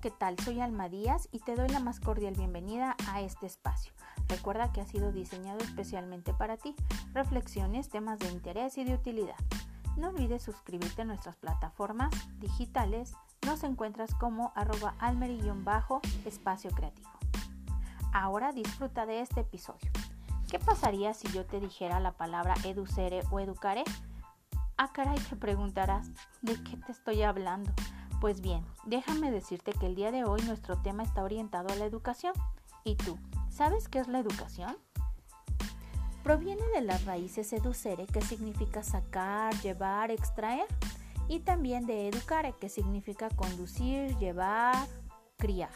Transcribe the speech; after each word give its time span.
¿qué 0.00 0.10
tal? 0.10 0.38
Soy 0.38 0.60
Alma 0.60 0.88
Díaz 0.88 1.28
y 1.30 1.40
te 1.40 1.54
doy 1.54 1.68
la 1.68 1.78
más 1.80 2.00
cordial 2.00 2.34
bienvenida 2.34 2.96
a 3.08 3.20
este 3.20 3.46
espacio. 3.46 3.92
Recuerda 4.28 4.72
que 4.72 4.80
ha 4.80 4.86
sido 4.86 5.12
diseñado 5.12 5.58
especialmente 5.58 6.32
para 6.32 6.56
ti. 6.56 6.74
Reflexiones, 7.12 7.90
temas 7.90 8.18
de 8.18 8.28
interés 8.30 8.78
y 8.78 8.84
de 8.84 8.94
utilidad. 8.94 9.36
No 9.98 10.08
olvides 10.08 10.42
suscribirte 10.42 11.02
a 11.02 11.04
nuestras 11.04 11.36
plataformas 11.36 12.10
digitales. 12.38 13.12
Nos 13.44 13.62
encuentras 13.62 14.14
como 14.14 14.52
arroba 14.56 14.94
bajo 15.56 16.00
espacio 16.24 16.70
creativo. 16.70 17.10
Ahora 18.14 18.52
disfruta 18.52 19.04
de 19.04 19.20
este 19.20 19.40
episodio. 19.40 19.90
¿Qué 20.50 20.58
pasaría 20.58 21.12
si 21.12 21.28
yo 21.28 21.44
te 21.44 21.60
dijera 21.60 22.00
la 22.00 22.12
palabra 22.12 22.54
educere 22.64 23.20
o 23.30 23.38
educaré? 23.38 23.84
Ah, 24.78 24.92
caray, 24.92 25.18
te 25.18 25.36
preguntarás, 25.36 26.10
¿de 26.40 26.54
qué 26.62 26.78
te 26.78 26.92
estoy 26.92 27.22
hablando? 27.22 27.70
Pues 28.20 28.42
bien, 28.42 28.66
déjame 28.84 29.30
decirte 29.30 29.72
que 29.72 29.86
el 29.86 29.94
día 29.94 30.12
de 30.12 30.24
hoy 30.24 30.42
nuestro 30.42 30.76
tema 30.76 31.02
está 31.02 31.24
orientado 31.24 31.72
a 31.72 31.76
la 31.76 31.86
educación. 31.86 32.34
¿Y 32.84 32.96
tú, 32.96 33.18
sabes 33.48 33.88
qué 33.88 33.98
es 33.98 34.08
la 34.08 34.18
educación? 34.18 34.76
Proviene 36.22 36.62
de 36.74 36.82
las 36.82 37.06
raíces 37.06 37.50
educere, 37.54 38.06
que 38.06 38.20
significa 38.20 38.82
sacar, 38.82 39.58
llevar, 39.62 40.10
extraer, 40.10 40.66
y 41.28 41.40
también 41.40 41.86
de 41.86 42.08
educare, 42.08 42.54
que 42.60 42.68
significa 42.68 43.30
conducir, 43.30 44.14
llevar, 44.18 44.86
criar. 45.38 45.70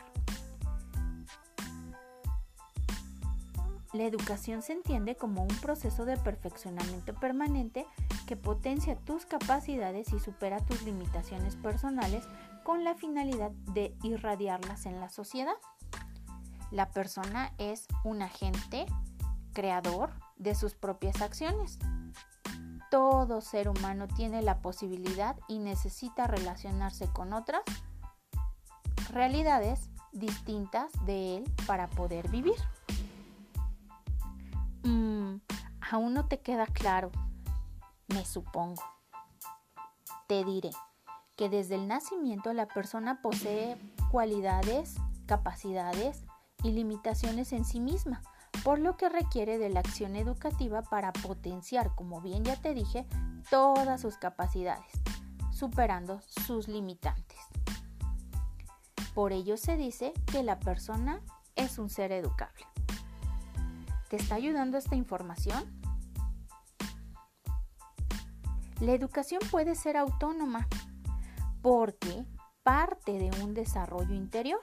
La 3.94 4.02
educación 4.02 4.60
se 4.62 4.72
entiende 4.72 5.14
como 5.14 5.42
un 5.42 5.56
proceso 5.60 6.04
de 6.04 6.16
perfeccionamiento 6.16 7.14
permanente 7.14 7.86
que 8.26 8.36
potencia 8.36 8.96
tus 8.96 9.24
capacidades 9.24 10.12
y 10.12 10.18
supera 10.18 10.58
tus 10.58 10.82
limitaciones 10.82 11.54
personales 11.54 12.24
con 12.64 12.82
la 12.82 12.94
finalidad 12.94 13.50
de 13.74 13.94
irradiarlas 14.02 14.86
en 14.86 14.98
la 14.98 15.10
sociedad. 15.10 15.54
La 16.70 16.90
persona 16.90 17.52
es 17.58 17.86
un 18.02 18.22
agente 18.22 18.86
creador 19.52 20.10
de 20.36 20.54
sus 20.54 20.74
propias 20.74 21.20
acciones. 21.22 21.78
Todo 22.90 23.40
ser 23.42 23.68
humano 23.68 24.08
tiene 24.08 24.42
la 24.42 24.60
posibilidad 24.60 25.36
y 25.46 25.58
necesita 25.58 26.26
relacionarse 26.26 27.06
con 27.12 27.32
otras 27.32 27.62
realidades 29.12 29.90
distintas 30.12 30.90
de 31.04 31.36
él 31.36 31.44
para 31.66 31.88
poder 31.88 32.28
vivir. 32.30 32.56
Mm, 34.84 35.36
aún 35.90 36.14
no 36.14 36.26
te 36.26 36.40
queda 36.40 36.66
claro, 36.66 37.10
me 38.08 38.24
supongo. 38.24 38.82
Te 40.26 40.44
diré 40.44 40.70
que 41.36 41.48
desde 41.48 41.74
el 41.74 41.88
nacimiento 41.88 42.52
la 42.52 42.66
persona 42.66 43.20
posee 43.20 43.76
cualidades, 44.10 44.94
capacidades 45.26 46.24
y 46.62 46.72
limitaciones 46.72 47.52
en 47.52 47.64
sí 47.64 47.80
misma, 47.80 48.22
por 48.62 48.78
lo 48.78 48.96
que 48.96 49.08
requiere 49.08 49.58
de 49.58 49.68
la 49.68 49.80
acción 49.80 50.16
educativa 50.16 50.82
para 50.82 51.12
potenciar, 51.12 51.94
como 51.94 52.20
bien 52.20 52.44
ya 52.44 52.56
te 52.56 52.74
dije, 52.74 53.06
todas 53.50 54.00
sus 54.00 54.16
capacidades, 54.16 54.92
superando 55.52 56.20
sus 56.46 56.68
limitantes. 56.68 57.40
Por 59.14 59.32
ello 59.32 59.56
se 59.56 59.76
dice 59.76 60.12
que 60.30 60.42
la 60.42 60.58
persona 60.58 61.20
es 61.56 61.78
un 61.78 61.88
ser 61.88 62.12
educable. 62.12 62.64
¿Te 64.08 64.16
está 64.16 64.36
ayudando 64.36 64.76
esta 64.76 64.94
información? 64.94 65.64
La 68.80 68.92
educación 68.92 69.40
puede 69.50 69.76
ser 69.76 69.96
autónoma 69.96 70.68
porque 71.64 72.26
parte 72.62 73.18
de 73.18 73.30
un 73.42 73.54
desarrollo 73.54 74.14
interior. 74.14 74.60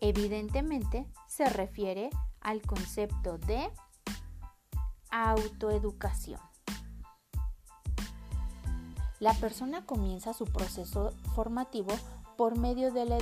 Evidentemente 0.00 1.06
se 1.28 1.48
refiere 1.48 2.10
al 2.40 2.60
concepto 2.62 3.38
de 3.38 3.70
autoeducación. 5.12 6.40
La 9.20 9.32
persona 9.34 9.86
comienza 9.86 10.34
su 10.34 10.46
proceso 10.46 11.12
formativo 11.36 11.92
por 12.36 12.58
medio 12.58 12.92
de 12.92 13.04
la 13.04 13.18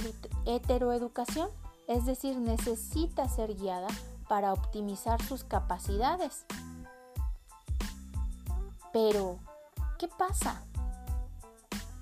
heteroeducación, 0.47 1.51
es 1.87 2.07
decir, 2.07 2.39
necesita 2.39 3.29
ser 3.29 3.55
guiada 3.55 3.89
para 4.27 4.55
optimizar 4.55 5.21
sus 5.23 5.45
capacidades. 5.45 6.47
Pero, 8.91 9.39
¿qué 9.99 10.09
pasa? 10.09 10.65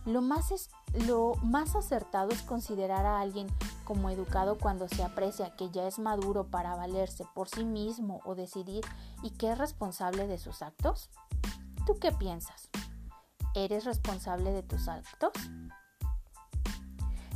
Lo 0.04 0.20
más, 0.20 0.50
es, 0.50 0.70
lo 1.06 1.34
más 1.42 1.76
acertado 1.76 2.30
es 2.30 2.42
considerar 2.42 3.06
a 3.06 3.20
alguien 3.20 3.46
como 3.84 4.10
educado 4.10 4.58
cuando 4.58 4.88
se 4.88 5.04
aprecia 5.04 5.54
que 5.54 5.70
ya 5.70 5.86
es 5.86 5.98
maduro 5.98 6.48
para 6.48 6.74
valerse 6.74 7.24
por 7.34 7.48
sí 7.48 7.64
mismo 7.64 8.20
o 8.24 8.34
decidir 8.34 8.84
y 9.22 9.30
que 9.30 9.52
es 9.52 9.58
responsable 9.58 10.26
de 10.26 10.38
sus 10.38 10.62
actos. 10.62 11.10
¿Tú 11.86 11.98
qué 12.00 12.10
piensas? 12.10 12.68
¿Eres 13.54 13.84
responsable 13.84 14.50
de 14.50 14.62
tus 14.62 14.88
actos? 14.88 15.32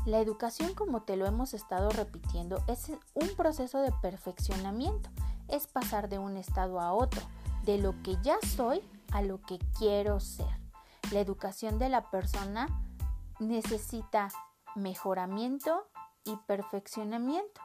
La 0.06 0.20
educación, 0.20 0.74
como 0.74 1.02
te 1.02 1.16
lo 1.16 1.26
hemos 1.26 1.52
estado 1.52 1.90
repitiendo, 1.90 2.62
es 2.68 2.92
un 3.14 3.28
proceso 3.36 3.80
de 3.80 3.92
perfeccionamiento. 4.02 5.10
Es 5.48 5.66
pasar 5.66 6.08
de 6.08 6.18
un 6.18 6.36
estado 6.36 6.80
a 6.80 6.92
otro, 6.92 7.22
de 7.64 7.78
lo 7.78 8.00
que 8.02 8.16
ya 8.22 8.36
soy 8.54 8.82
a 9.12 9.22
lo 9.22 9.40
que 9.42 9.58
quiero 9.78 10.20
ser. 10.20 10.65
La 11.12 11.20
educación 11.20 11.78
de 11.78 11.88
la 11.88 12.10
persona 12.10 12.68
necesita 13.38 14.28
mejoramiento 14.74 15.88
y 16.24 16.36
perfeccionamiento. 16.46 17.60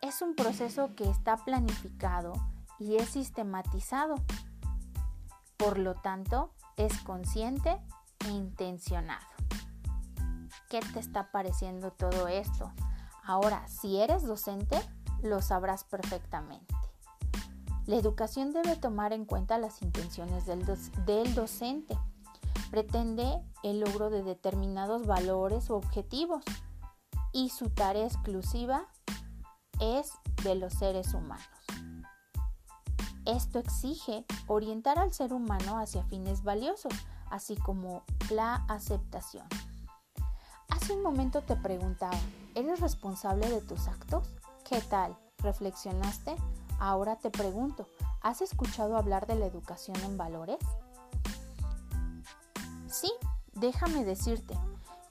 Es 0.00 0.22
un 0.22 0.34
proceso 0.34 0.94
que 0.94 1.08
está 1.08 1.36
planificado 1.36 2.32
y 2.78 2.96
es 2.96 3.08
sistematizado. 3.10 4.16
Por 5.56 5.78
lo 5.78 5.94
tanto, 5.94 6.52
es 6.76 6.98
consciente 7.02 7.78
e 8.26 8.28
intencionado. 8.28 9.26
¿Qué 10.68 10.80
te 10.80 11.00
está 11.00 11.30
pareciendo 11.30 11.92
todo 11.92 12.28
esto? 12.28 12.72
Ahora, 13.24 13.66
si 13.68 14.00
eres 14.00 14.22
docente, 14.22 14.80
lo 15.22 15.42
sabrás 15.42 15.84
perfectamente. 15.84 16.74
La 17.86 17.96
educación 17.96 18.52
debe 18.52 18.76
tomar 18.76 19.12
en 19.12 19.24
cuenta 19.24 19.56
las 19.56 19.80
intenciones 19.80 20.44
del, 20.44 21.34
docente. 21.34 21.98
Pretende 22.70 23.40
el 23.62 23.80
logro 23.80 24.10
de 24.10 24.22
determinados 24.22 25.06
valores 25.06 25.70
o 25.70 25.76
objetivos 25.76 26.42
y 27.32 27.50
su 27.50 27.70
tarea 27.70 28.06
exclusiva 28.06 28.86
es 29.80 30.12
de 30.42 30.54
los 30.54 30.74
seres 30.74 31.14
humanos. 31.14 31.46
Esto 33.24 33.58
exige 33.58 34.24
orientar 34.46 34.98
al 34.98 35.12
ser 35.12 35.32
humano 35.32 35.78
hacia 35.78 36.02
fines 36.04 36.42
valiosos, 36.42 36.92
así 37.30 37.56
como 37.56 38.02
la 38.30 38.64
aceptación. 38.68 39.46
Hace 40.70 40.94
un 40.94 41.02
momento 41.02 41.42
te 41.42 41.56
preguntaba, 41.56 42.18
¿eres 42.54 42.80
responsable 42.80 43.48
de 43.50 43.60
tus 43.60 43.86
actos? 43.86 44.28
¿Qué 44.64 44.80
tal? 44.80 45.16
¿Reflexionaste? 45.38 46.36
Ahora 46.78 47.16
te 47.16 47.30
pregunto, 47.30 47.86
¿has 48.22 48.40
escuchado 48.40 48.96
hablar 48.96 49.26
de 49.26 49.34
la 49.34 49.46
educación 49.46 49.96
en 50.04 50.16
valores? 50.16 50.58
Sí, 52.90 53.12
déjame 53.54 54.04
decirte 54.04 54.58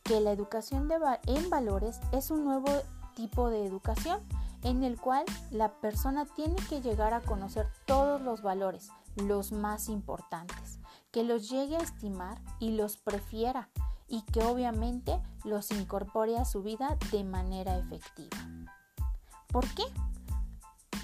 que 0.03 0.19
la 0.19 0.31
educación 0.31 0.89
en 1.25 1.49
valores 1.49 1.99
es 2.11 2.31
un 2.31 2.43
nuevo 2.43 2.69
tipo 3.15 3.49
de 3.49 3.65
educación 3.65 4.19
en 4.63 4.83
el 4.83 4.99
cual 4.99 5.25
la 5.51 5.73
persona 5.79 6.25
tiene 6.25 6.55
que 6.69 6.81
llegar 6.81 7.13
a 7.13 7.21
conocer 7.21 7.67
todos 7.85 8.21
los 8.21 8.41
valores, 8.41 8.89
los 9.15 9.51
más 9.51 9.89
importantes, 9.89 10.79
que 11.11 11.23
los 11.23 11.49
llegue 11.49 11.75
a 11.77 11.81
estimar 11.81 12.41
y 12.59 12.71
los 12.71 12.97
prefiera 12.97 13.69
y 14.07 14.23
que 14.23 14.43
obviamente 14.43 15.21
los 15.43 15.69
incorpore 15.71 16.37
a 16.37 16.45
su 16.45 16.63
vida 16.63 16.97
de 17.11 17.23
manera 17.23 17.77
efectiva. 17.77 18.37
¿Por 19.47 19.67
qué? 19.75 19.83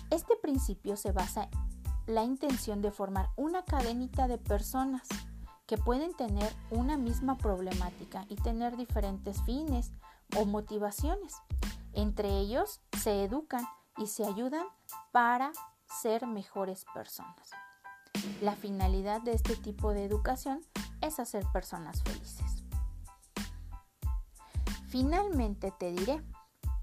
Este 0.10 0.36
principio 0.36 0.96
se 0.96 1.12
basa 1.12 1.44
en 1.44 2.16
la 2.16 2.24
intención 2.24 2.82
de 2.82 2.92
formar 2.92 3.30
una 3.36 3.64
cadenita 3.64 4.28
de 4.28 4.38
personas 4.38 5.08
que 5.74 5.80
pueden 5.80 6.14
tener 6.14 6.54
una 6.70 6.98
misma 6.98 7.36
problemática 7.36 8.28
y 8.30 8.36
tener 8.36 8.78
diferentes 8.78 9.42
fines 9.42 9.92
o 10.38 10.46
motivaciones. 10.46 11.34
Entre 11.94 12.30
ellos 12.38 12.80
se 13.02 13.24
educan 13.24 13.66
y 13.98 14.06
se 14.06 14.24
ayudan 14.24 14.68
para 15.12 15.52
ser 15.88 16.28
mejores 16.28 16.86
personas. 16.94 17.50
La 18.40 18.56
finalidad 18.56 19.24
de 19.24 19.32
este 19.32 19.56
tipo 19.56 19.96
de 19.96 20.06
educación 20.06 20.62
es 21.02 21.20
hacer 21.20 21.44
personas 21.52 22.04
felices. 22.04 22.64
Finalmente 24.90 25.74
te 25.80 25.92
diré 25.92 26.22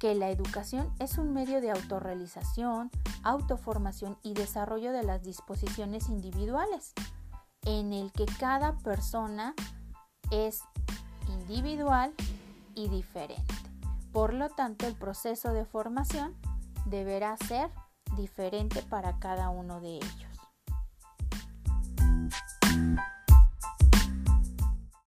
que 0.00 0.16
la 0.16 0.30
educación 0.30 0.92
es 0.98 1.16
un 1.16 1.32
medio 1.32 1.60
de 1.60 1.70
autorrealización, 1.70 2.90
autoformación 3.22 4.18
y 4.24 4.34
desarrollo 4.34 4.90
de 4.90 5.04
las 5.04 5.22
disposiciones 5.22 6.08
individuales, 6.08 6.92
en 7.64 7.92
el 7.92 8.12
que 8.12 8.26
cada 8.26 8.76
persona 8.78 9.54
es 10.30 10.60
individual 11.28 12.12
y 12.74 12.88
diferente. 12.88 13.54
Por 14.12 14.34
lo 14.34 14.48
tanto, 14.48 14.86
el 14.86 14.94
proceso 14.94 15.52
de 15.52 15.64
formación 15.64 16.34
deberá 16.86 17.36
ser 17.36 17.70
diferente 18.16 18.82
para 18.82 19.18
cada 19.18 19.50
uno 19.50 19.80
de 19.80 19.96
ellos. 19.96 20.29